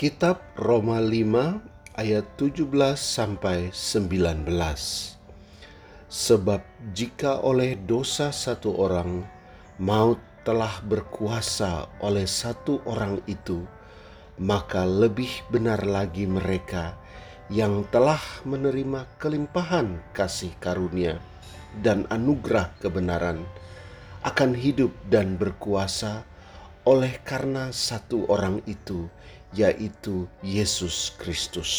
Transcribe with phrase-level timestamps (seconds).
[0.00, 1.60] Kitab Roma 5
[1.92, 4.48] ayat 17 sampai 19.
[6.08, 6.64] Sebab
[6.96, 9.28] jika oleh dosa satu orang
[9.76, 13.60] maut telah berkuasa oleh satu orang itu,
[14.40, 16.96] maka lebih benar lagi mereka
[17.52, 21.20] yang telah menerima kelimpahan kasih karunia
[21.84, 23.44] dan anugerah kebenaran
[24.24, 26.24] akan hidup dan berkuasa
[26.90, 29.06] oleh karena satu orang itu,
[29.54, 31.70] yaitu Yesus Kristus.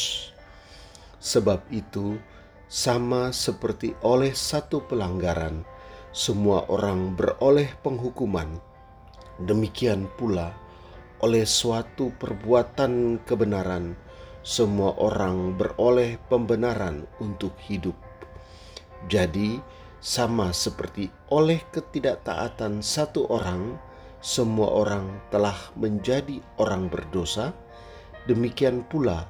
[1.20, 2.16] Sebab itu,
[2.72, 5.68] sama seperti oleh satu pelanggaran,
[6.16, 8.56] semua orang beroleh penghukuman.
[9.44, 10.56] Demikian pula,
[11.20, 14.00] oleh suatu perbuatan kebenaran,
[14.48, 18.00] semua orang beroleh pembenaran untuk hidup.
[19.12, 19.60] Jadi,
[20.00, 23.76] sama seperti oleh ketidaktaatan satu orang,
[24.22, 27.58] semua orang telah menjadi orang berdosa,
[28.30, 29.26] demikian pula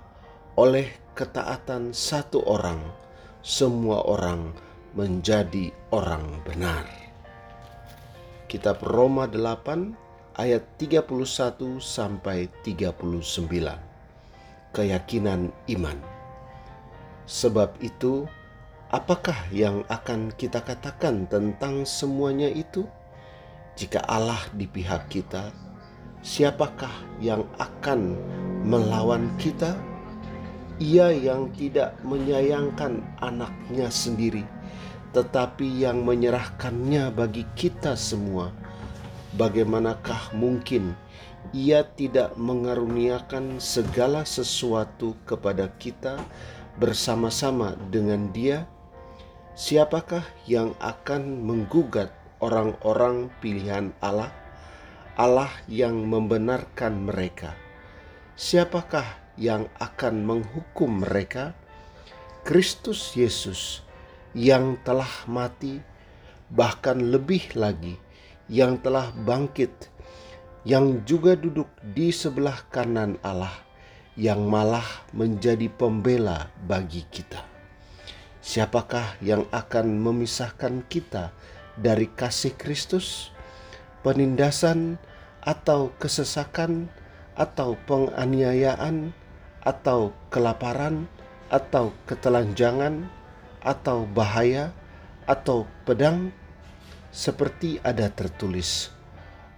[0.60, 2.84] oleh ketaatan satu orang,
[3.40, 4.52] semua orang
[4.92, 6.84] menjadi orang benar.
[8.52, 13.24] Kitab Roma 8 ayat 31 sampai 39.
[14.76, 16.00] Keyakinan iman.
[17.24, 18.28] Sebab itu,
[18.92, 22.84] apakah yang akan kita katakan tentang semuanya itu?
[23.76, 25.50] Jika Allah di pihak kita,
[26.20, 26.92] siapakah
[27.24, 28.20] yang akan
[28.68, 29.74] melawan kita?
[30.82, 34.44] Ia yang tidak menyayangkan anaknya sendiri,
[35.14, 38.52] tetapi yang menyerahkannya bagi kita semua.
[39.40, 40.92] Bagaimanakah mungkin
[41.56, 46.20] ia tidak mengaruniakan segala sesuatu kepada kita
[46.76, 48.68] bersama-sama dengan Dia?
[49.56, 54.34] Siapakah yang akan menggugat orang-orang pilihan Allah,
[55.16, 57.54] Allah yang membenarkan mereka.
[58.34, 59.06] Siapakah
[59.38, 61.54] yang akan menghukum mereka?
[62.42, 63.86] Kristus Yesus
[64.34, 65.78] yang telah mati,
[66.50, 68.02] bahkan lebih lagi
[68.50, 69.70] yang telah bangkit,
[70.66, 73.54] yang juga duduk di sebelah kanan Allah,
[74.18, 77.46] yang malah menjadi pembela bagi kita.
[78.42, 81.30] Siapakah yang akan memisahkan kita
[81.82, 83.34] dari kasih Kristus,
[84.06, 85.02] penindasan
[85.42, 86.88] atau kesesakan
[87.34, 89.12] atau penganiayaan
[89.66, 91.10] atau kelaparan
[91.50, 93.10] atau ketelanjangan
[93.66, 94.72] atau bahaya
[95.26, 96.30] atau pedang
[97.10, 98.94] seperti ada tertulis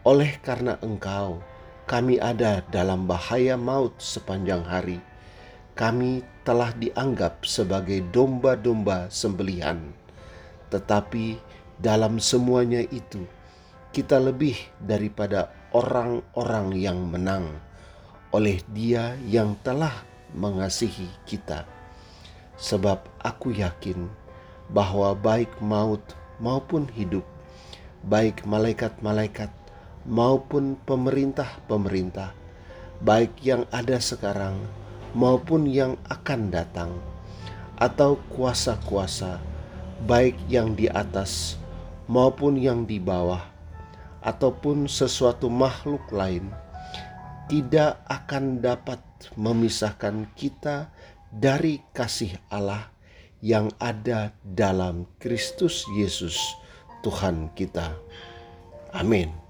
[0.03, 1.39] oleh karena engkau
[1.83, 5.03] kami ada dalam bahaya maut sepanjang hari.
[5.75, 9.91] Kami telah dianggap sebagai domba-domba sembelihan.
[10.71, 11.43] Tetapi
[11.83, 13.27] dalam semuanya itu,
[13.91, 17.59] kita lebih daripada orang-orang yang menang
[18.31, 19.91] oleh Dia yang telah
[20.31, 21.67] mengasihi kita.
[22.55, 24.07] Sebab aku yakin
[24.71, 25.99] bahwa baik maut
[26.39, 27.27] maupun hidup,
[28.07, 29.51] baik malaikat-malaikat
[30.07, 32.31] maupun pemerintah-pemerintah,
[33.03, 34.55] baik yang ada sekarang
[35.11, 36.95] maupun yang akan datang,
[37.75, 39.43] atau kuasa-kuasa,
[40.07, 41.59] baik yang di atas
[42.07, 43.43] maupun yang di bawah,
[44.23, 46.47] ataupun sesuatu makhluk lain,
[47.51, 48.99] tidak akan dapat
[49.35, 50.89] memisahkan kita
[51.29, 52.87] dari kasih Allah
[53.43, 56.39] yang ada dalam Kristus Yesus,
[57.03, 57.91] Tuhan kita.
[58.95, 59.42] Amin.